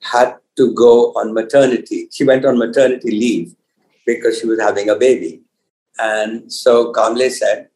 [0.00, 2.08] had to go on maternity.
[2.12, 3.54] She went on maternity leave
[4.06, 5.42] because she was having a baby.
[5.98, 7.68] And so Kamble said,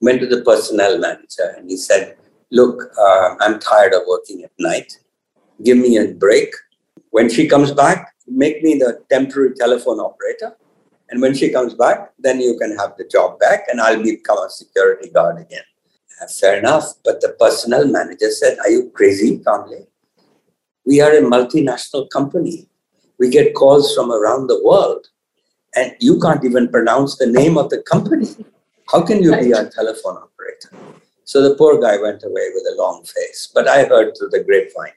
[0.00, 2.16] went to the personnel manager and he said,
[2.52, 4.98] Look, uh, I'm tired of working at night.
[5.64, 6.54] Give me a break.
[7.10, 10.56] When she comes back, make me the temporary telephone operator.
[11.10, 14.38] And when she comes back, then you can have the job back and I'll become
[14.38, 15.64] a security guard again.
[16.20, 16.94] Uh, fair enough.
[17.04, 19.86] But the personnel manager said, Are you crazy, Kamble?
[20.84, 22.68] We are a multinational company.
[23.18, 25.08] We get calls from around the world
[25.74, 28.28] and you can't even pronounce the name of the company.
[28.90, 30.70] How can you be a telephone operator?
[31.24, 33.50] So the poor guy went away with a long face.
[33.52, 34.92] But I heard through the grapevine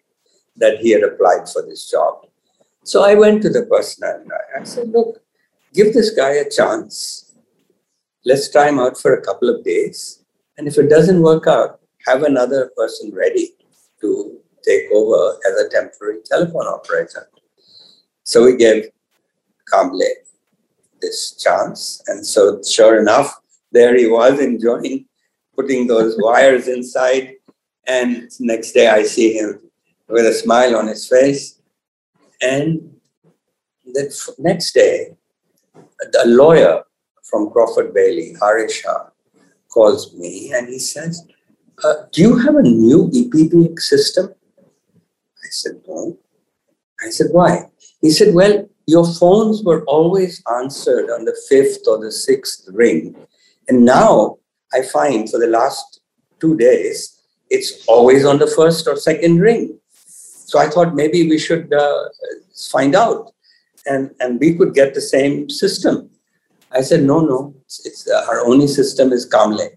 [0.57, 2.27] that he had applied for this job.
[2.83, 5.21] So I went to the person and I said, Look,
[5.73, 7.33] give this guy a chance.
[8.25, 10.18] Let's try him out for a couple of days.
[10.59, 13.55] And if it doesn't work out, have another person ready
[14.01, 17.29] to take over as a temporary telephone operator.
[18.23, 18.89] So we gave
[19.71, 20.01] Kamble
[21.01, 22.03] this chance.
[22.07, 23.39] And so, sure enough,
[23.71, 25.05] there he was enjoying
[25.55, 27.35] putting those wires inside.
[27.87, 29.61] And next day, I see him
[30.09, 31.61] with a smile on his face.
[32.41, 32.99] And
[33.85, 35.15] the next day,
[36.21, 36.83] a lawyer
[37.23, 39.11] from Crawford Bayley, Harisha,
[39.69, 41.25] calls me and he says,
[41.83, 44.33] uh, Do you have a new EPBX system?
[44.57, 46.17] I said, No.
[47.01, 47.65] I said, Why?
[48.01, 53.15] He said, Well, your phones were always answered on the fifth or the sixth ring.
[53.67, 54.37] And now
[54.73, 56.01] I find for the last
[56.39, 59.79] two days, it's always on the first or second ring.
[60.05, 62.05] So I thought maybe we should uh,
[62.71, 63.31] find out
[63.85, 66.09] and, and we could get the same system.
[66.71, 69.69] I said, no, no, it's, it's uh, our only system is Kamble.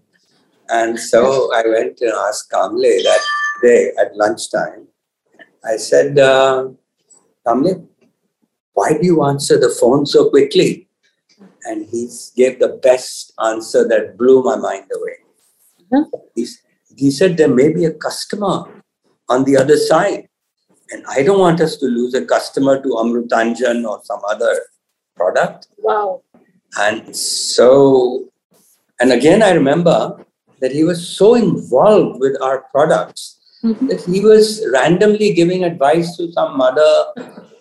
[0.69, 3.21] And so I went and asked Kamble that
[3.61, 4.87] day at lunchtime.
[5.65, 6.69] I said, uh,
[7.45, 7.87] Kamble,
[8.73, 10.87] why do you answer the phone so quickly?
[11.65, 15.17] And he gave the best answer that blew my mind away.
[15.91, 16.17] Mm-hmm.
[16.35, 16.47] He,
[16.97, 18.65] he said, There may be a customer
[19.29, 20.27] on the other side.
[20.91, 24.59] And I don't want us to lose a customer to Amrutanjan or some other
[25.15, 25.67] product.
[25.77, 26.23] Wow.
[26.79, 28.29] And so,
[28.99, 30.25] and again, I remember
[30.59, 33.87] that he was so involved with our products mm-hmm.
[33.87, 36.91] that he was randomly giving advice to some mother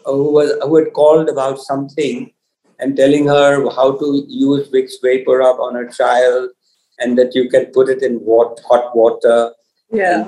[0.05, 2.33] who was who had called about something
[2.79, 6.51] and telling her how to use Vicks VapoRub on her child
[6.99, 9.53] and that you can put it in hot, hot water
[9.91, 10.27] yeah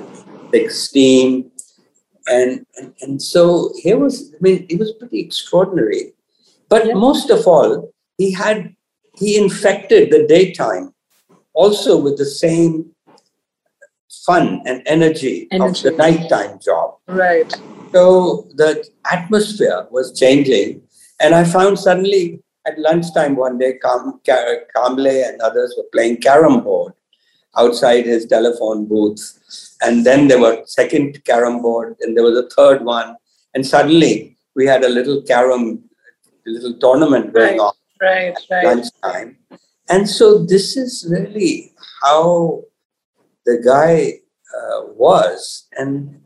[0.51, 1.51] take steam
[2.27, 6.13] and, and and so here was i mean it was pretty extraordinary
[6.69, 6.93] but yeah.
[6.93, 8.75] most of all he had
[9.15, 10.93] he infected the daytime
[11.53, 12.91] also with the same
[14.25, 15.87] fun and energy, energy.
[15.87, 17.55] of the nighttime job right
[17.95, 20.81] so the atmosphere was changing.
[21.21, 26.59] And I found suddenly at lunchtime one day, Kam, Kamble and others were playing carom
[26.61, 26.91] board
[27.57, 29.23] outside his telephone booth.
[29.81, 33.15] And then there were second carom board, and there was a third one.
[33.53, 35.81] And suddenly we had a little carom,
[36.45, 38.65] little tournament going right, on right, right.
[38.65, 39.37] lunchtime.
[39.89, 41.73] And so this is really
[42.03, 42.63] how
[43.45, 44.19] the guy
[44.55, 45.67] uh, was.
[45.77, 46.21] And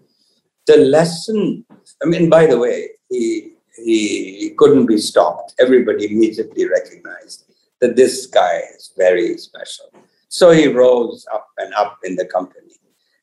[0.66, 1.66] the lesson,
[2.02, 5.56] I mean, by the way, he, he couldn't be stopped.
[5.60, 7.46] Everybody immediately recognized
[7.82, 9.92] that this guy is very special.
[10.30, 12.76] So he rose up and up in the company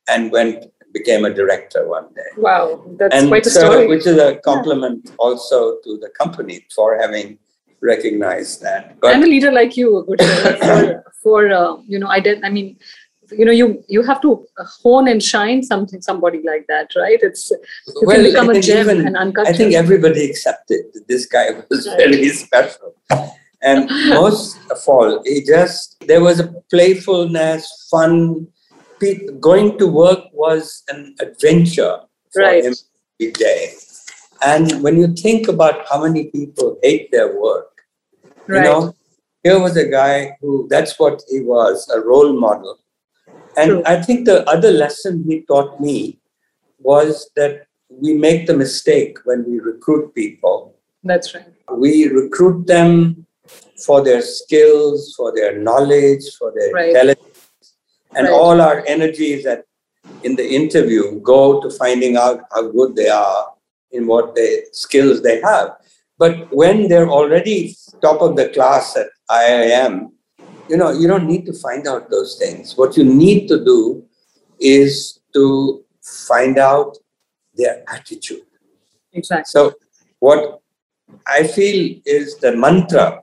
[0.09, 2.30] and went became a director one day.
[2.36, 3.86] Wow, that's and quite a so, story.
[3.86, 7.38] Which is a compliment also to the company for having
[7.80, 8.96] recognized that.
[9.02, 10.04] and a leader like you,
[10.60, 12.42] for, for uh, you know, I did.
[12.44, 12.76] I mean,
[13.32, 14.46] you know, you you have to
[14.82, 17.18] hone and shine something, somebody like that, right?
[17.22, 17.58] It's you
[18.02, 19.48] well, can become I a think gem even- and uncut.
[19.48, 21.96] I think everybody accepted that this guy was Right.
[21.98, 22.94] very special.
[23.62, 28.46] And most of all, he just, there was a playfulness, fun.
[29.40, 32.00] Going to work was an adventure
[32.32, 32.64] for Right.
[32.64, 32.74] him
[33.20, 33.72] every day.
[34.43, 37.82] And when you think about how many people hate their work,
[38.49, 38.95] you know,
[39.43, 42.78] here was a guy who, that's what he was, a role model.
[43.57, 43.82] And True.
[43.87, 46.18] I think the other lesson he taught me
[46.78, 50.76] was that we make the mistake when we recruit people.
[51.03, 51.47] That's right.
[51.72, 53.26] We recruit them
[53.84, 56.89] for their skills, for their knowledge, for their Right.
[56.89, 57.76] intelligence,
[58.14, 58.32] and Right.
[58.32, 59.64] all our energies at
[60.22, 63.53] in the interview go to finding out how good they are
[63.93, 65.76] in what they skills they have.
[66.18, 70.11] But when they're already top of the class at IIM,
[70.68, 72.76] you know, you don't need to find out those things.
[72.76, 74.05] What you need to do
[74.59, 76.97] is to find out
[77.55, 78.43] their attitude.
[79.12, 79.45] Exactly.
[79.47, 79.74] So,
[80.18, 80.61] what
[81.26, 83.22] I feel is the mantra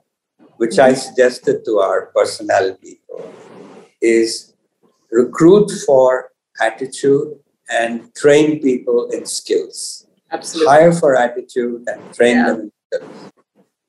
[0.56, 3.32] which I suggested to our personnel people
[4.00, 4.54] is
[5.10, 7.38] recruit for attitude
[7.70, 10.06] and train people in skills.
[10.34, 10.72] Absolutely.
[10.74, 12.46] Hire for attitude and train Yeah.
[12.52, 12.72] them.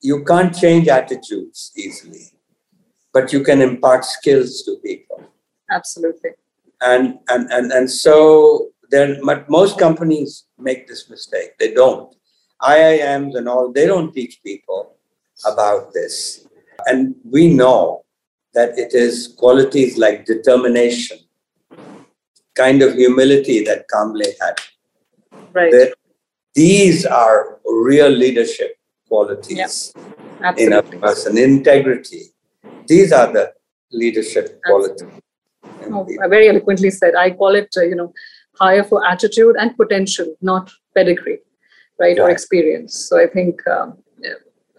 [0.02, 2.26] You can't change attitudes easily,
[3.14, 5.20] but you can impart skills to people
[5.78, 6.32] Absolutely.
[6.94, 8.16] and and and, and so
[8.94, 10.32] then but most companies
[10.68, 12.10] make this mistake they don't
[12.62, 14.82] iims and all they don't teach people
[15.52, 16.16] about this
[16.90, 17.80] and we know
[18.58, 21.18] that it is qualities like determination
[22.64, 24.58] kind of humility that kamble had
[25.58, 25.72] Right.
[26.56, 28.78] These are real leadership
[29.08, 29.94] qualities
[30.58, 32.24] in a person integrity
[32.88, 33.52] these are the
[33.92, 35.10] leadership qualities
[35.92, 37.16] Oh, very eloquently said.
[37.16, 38.14] I call it, uh, you know,
[38.60, 41.40] hire for attitude and potential, not pedigree,
[42.00, 42.96] right, or experience.
[43.08, 43.98] So I think um,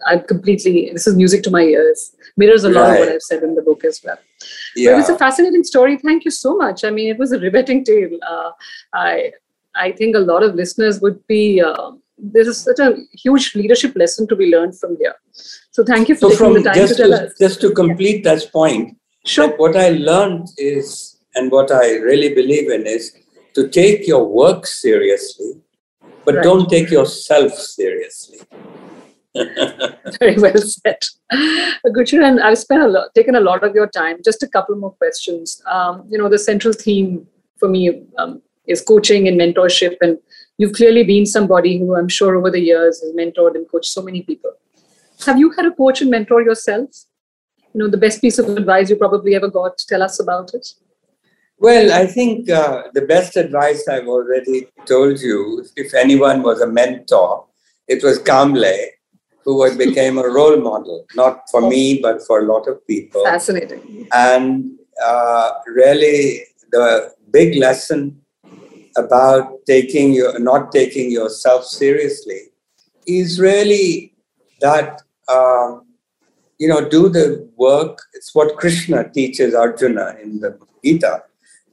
[0.05, 0.89] I'm completely.
[0.91, 2.15] This is music to my ears.
[2.35, 4.17] Mirrors a lot of what I've said in the book as well.
[4.17, 5.97] But yeah it was a fascinating story.
[5.97, 6.83] Thank you so much.
[6.83, 8.17] I mean, it was a riveting tale.
[8.27, 8.51] Uh,
[8.93, 9.31] I
[9.77, 11.61] I think a lot of listeners would be.
[11.61, 15.13] Uh, this is such a huge leadership lesson to be learned from here.
[15.71, 17.33] So thank you for So taking the time to tell to, us.
[17.39, 19.47] just to complete that point, Sure.
[19.47, 23.13] that what I learned is, and what I really believe in is
[23.53, 25.61] to take your work seriously,
[26.25, 26.43] but Right.
[26.43, 28.39] don't take yourself seriously.
[30.19, 30.97] Very well said.
[31.85, 34.17] Gurcharan, I've spent a lot, taken a lot of your time.
[34.23, 35.61] Just a couple more questions.
[35.67, 37.27] Um, you know, the central theme
[37.59, 40.17] for me um, is coaching and mentorship, and
[40.57, 44.01] you've clearly been somebody who I'm sure over the years has mentored and coached so
[44.01, 44.51] many people.
[45.25, 46.89] Have you had a coach and mentor yourself?
[47.73, 49.77] You know, the best piece of advice you probably ever got.
[49.77, 50.67] Tell us about it.
[51.59, 56.67] Well, I think uh, the best advice I've already told you, if anyone was a
[56.67, 57.45] mentor,
[57.87, 58.75] it was Kamble,
[59.43, 63.23] who became a role model, not for me, but for a lot of people.
[63.23, 64.07] Fascinating.
[64.13, 68.21] And uh, really, the big lesson
[68.97, 72.41] about taking your not taking yourself seriously
[73.05, 74.13] is really
[74.61, 75.85] that um,
[76.57, 77.99] you know do the work.
[78.13, 81.23] It's what Krishna teaches Arjuna in the Gita,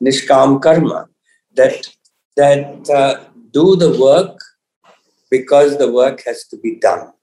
[0.02, 1.08] Nishkam Karma,
[1.54, 1.88] that
[2.36, 4.38] that uh, do the work
[5.30, 7.14] because the work has to be done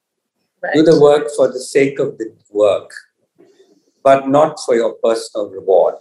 [0.61, 0.75] Right.
[0.75, 2.91] do the work for the sake of the work,
[4.03, 5.95] but not for your personal reward.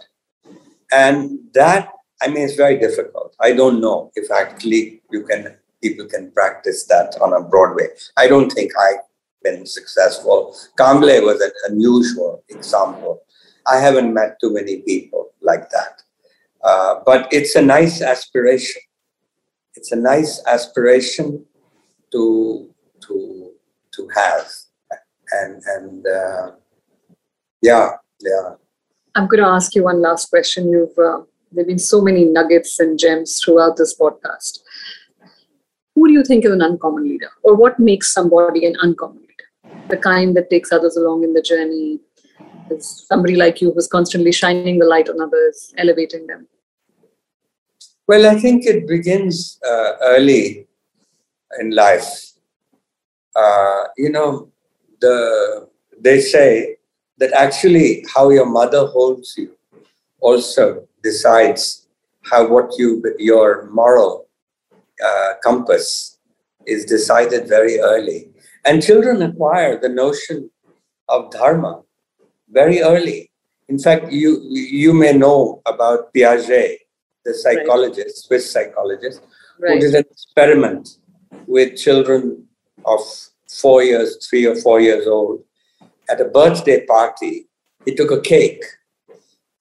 [0.91, 1.89] And that,
[2.21, 3.35] I mean, it's very difficult.
[3.39, 7.87] I don't know if actually you can people can practice that on a Broadway.
[8.17, 8.99] I don't think I've
[9.43, 10.55] been successful.
[10.77, 13.23] Kamble was an unusual example.
[13.67, 16.03] I haven't met too many people like that.
[16.63, 18.81] Uh, but it's a nice aspiration.
[19.75, 21.45] It's a nice aspiration
[22.11, 22.69] to
[23.07, 23.51] to
[23.95, 24.47] to have
[25.31, 26.51] and and uh,
[27.61, 28.55] yeah yeah
[29.15, 30.69] I'm going to ask you one last question.
[30.69, 34.59] You've uh, there've been so many nuggets and gems throughout this podcast.
[35.95, 39.77] Who do you think is an uncommon leader, or what makes somebody an uncommon leader?
[39.89, 41.99] The kind that takes others along in the journey.
[42.69, 46.47] Is somebody like you who's constantly shining the light on others, elevating them.
[48.11, 50.67] well i think it begins uh, early
[51.59, 52.07] in life
[53.41, 54.29] uh, you know
[55.05, 55.15] the
[56.07, 56.77] they say
[57.19, 59.49] that actually how your mother holds you
[60.21, 61.87] also decides
[62.23, 64.27] how what you your moral
[65.03, 66.19] uh, compass
[66.65, 68.29] is decided very early,
[68.65, 70.49] and children acquire the notion
[71.09, 71.81] of dharma
[72.49, 73.31] very early.
[73.67, 76.77] In fact, you you may know about Piaget,
[77.25, 78.15] the psychologist, right.
[78.15, 79.21] Swiss psychologist,
[79.59, 79.73] right.
[79.73, 80.97] who did an experiment
[81.47, 82.45] with children
[82.85, 82.99] of
[83.49, 85.43] four years, three or four years old,
[86.09, 87.47] at a birthday party.
[87.85, 88.63] He took a cake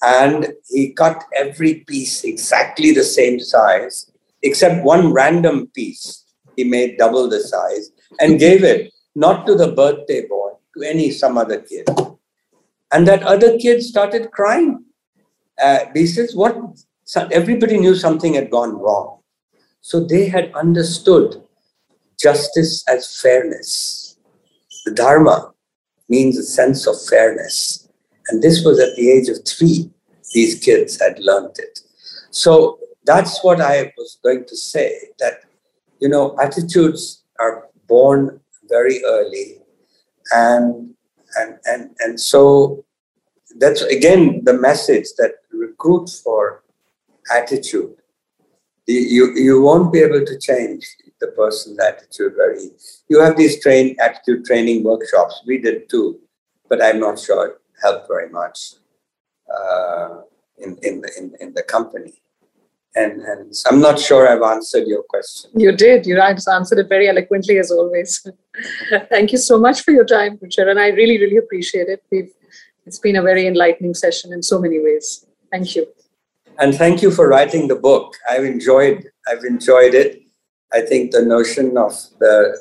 [0.02, 4.10] and he cut every piece exactly the same size,
[4.42, 6.24] except one random piece.
[6.56, 7.90] He made double the size
[8.20, 11.88] and gave it not to the birthday boy, to any some other kid.
[12.92, 14.84] And that other kid started crying.
[15.60, 16.56] Uh, he says, "What?"
[17.30, 19.18] Everybody knew something had gone wrong,
[19.80, 21.42] so they had understood
[22.18, 24.16] justice as fairness.
[24.84, 25.52] The Dharma
[26.08, 27.79] means a sense of fairness.
[28.30, 29.90] And this was at the age of three,
[30.32, 31.80] these kids had learned it.
[32.30, 35.40] So that's what I was going to say that,
[36.00, 39.58] you know, attitudes are born very early.
[40.32, 40.94] And,
[41.36, 42.84] and, and, and so
[43.58, 46.62] that's again the message that recruit for
[47.34, 47.96] attitude.
[48.86, 50.86] You, you won't be able to change
[51.20, 52.70] the person's attitude very.
[53.08, 55.42] You have these train attitude training workshops.
[55.46, 56.20] We did too,
[56.68, 58.74] but I'm not sure it helped very much
[59.54, 60.22] uh,
[60.58, 62.14] in in the in, in the company.
[62.94, 65.50] And and I'm not sure I've answered your question.
[65.54, 66.06] You did.
[66.06, 68.26] You answered it very eloquently as always.
[69.10, 72.02] Thank you so much for your time, Ruchira, and I really really appreciate it.
[72.10, 72.32] We've
[72.86, 75.26] it's been a very enlightening session in so many ways.
[75.52, 75.86] Thank you.
[76.58, 78.16] And thank you for writing the book.
[78.28, 80.22] I've enjoyed I've enjoyed it
[80.72, 82.56] I think the notion of the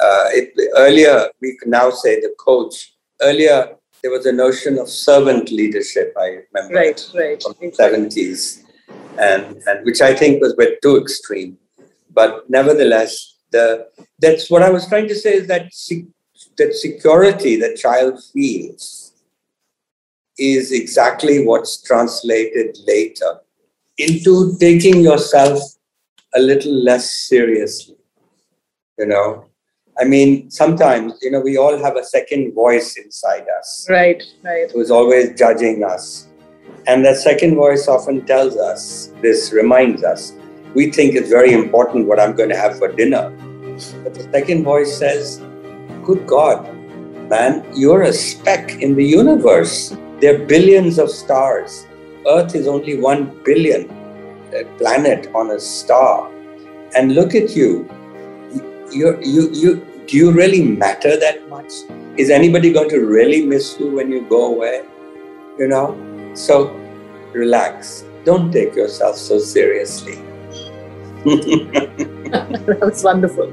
[0.00, 2.94] uh, it, earlier we can now say the coach.
[3.20, 3.75] Earlier
[4.06, 6.14] there was a notion of servant leadership.
[6.16, 8.62] I remember right, right, from the seventies,
[9.18, 11.58] and and which I think was bit too extreme.
[12.10, 13.88] But nevertheless, the
[14.20, 15.64] that's what I was trying to say is that
[16.58, 19.12] that security that child feels
[20.38, 23.40] is exactly what's translated later
[23.98, 25.58] into taking yourself
[26.36, 27.96] a little less seriously.
[28.98, 29.46] You know,
[29.98, 33.86] I mean, sometimes, you know, we all have a second voice inside us.
[33.88, 34.70] Right, right.
[34.70, 36.28] Who's always judging us.
[36.86, 40.34] And that second voice often tells us, this reminds us,
[40.74, 43.30] we think it's very important what I'm going to have for dinner.
[44.04, 45.42] But the second voice says,
[46.04, 46.72] Good God,
[47.30, 49.96] man, you're a speck in the universe.
[50.20, 51.86] There are billions of stars.
[52.28, 56.30] Earth is only one billion uh, planet on a star
[56.94, 57.88] and look at you
[58.92, 61.72] you you you do you really matter that much?
[62.16, 64.84] Is anybody going to really miss you when you go away?
[65.58, 65.96] You know?
[66.34, 66.68] So
[67.32, 68.04] relax.
[68.24, 70.18] Don't take yourself so seriously.
[72.26, 73.52] That was wonderful.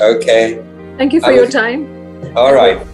[0.00, 0.62] Okay.
[0.96, 1.84] Thank you for your time.
[2.36, 2.86] All right.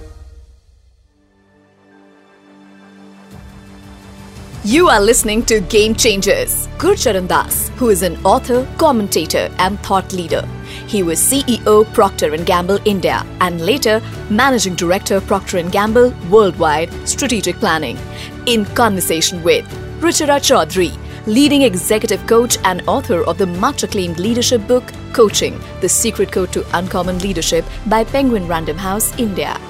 [4.64, 6.66] You are listening to Game Changers.
[6.78, 10.46] Gurcharan Das, who is an author, commentator, and thought leader.
[10.89, 16.91] He was CEO Procter & Gamble India and later Managing Director Procter & Gamble Worldwide
[17.07, 17.99] Strategic Planning.
[18.47, 19.66] In conversation with
[20.01, 25.91] Ruchira Chaudhary, leading executive coach and author of the much acclaimed leadership book Coaching: The
[25.91, 29.61] Secret Code to Uncommon Leadership by Penguin Random House India.